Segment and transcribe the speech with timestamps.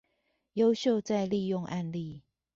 [0.55, 2.23] 優秀再利用案例